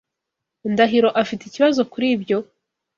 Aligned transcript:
Ndahiro 0.71 1.09
afite 1.21 1.41
ikibazo 1.45 1.81
kuri 1.91 2.07
ibyo? 2.15 2.37